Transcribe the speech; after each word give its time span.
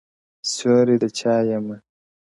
سیوری 1.01 1.01
د 1.01 1.03
چایمه؟- 1.17 1.77